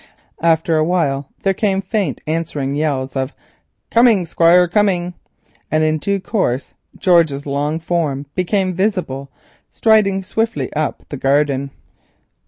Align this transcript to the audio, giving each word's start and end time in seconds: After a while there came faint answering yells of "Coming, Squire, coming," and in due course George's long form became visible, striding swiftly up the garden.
After 0.41 0.77
a 0.77 0.83
while 0.83 1.29
there 1.43 1.53
came 1.53 1.79
faint 1.79 2.21
answering 2.25 2.73
yells 2.73 3.15
of 3.15 3.35
"Coming, 3.91 4.25
Squire, 4.25 4.67
coming," 4.67 5.13
and 5.69 5.83
in 5.83 5.99
due 5.99 6.19
course 6.19 6.73
George's 6.97 7.45
long 7.45 7.79
form 7.79 8.25
became 8.33 8.73
visible, 8.73 9.29
striding 9.71 10.23
swiftly 10.23 10.73
up 10.73 11.03
the 11.09 11.17
garden. 11.17 11.69